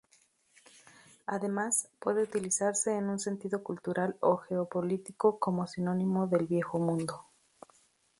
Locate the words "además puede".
1.27-2.23